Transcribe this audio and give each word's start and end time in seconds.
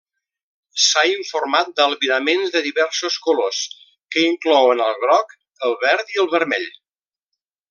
S'ha 0.83 1.01
informat 1.09 1.69
d'albiraments 1.79 2.55
de 2.57 2.63
diversos 2.69 3.19
colors 3.27 3.61
que 4.17 4.25
inclouen 4.33 4.83
al 4.87 4.99
groc, 5.05 5.37
el 5.69 5.79
verd 5.85 6.15
i 6.17 6.23
el 6.27 6.33
vermell. 6.37 6.71